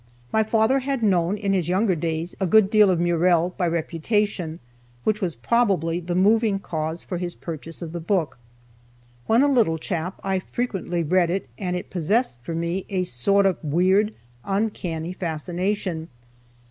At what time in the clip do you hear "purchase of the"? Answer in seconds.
7.35-7.99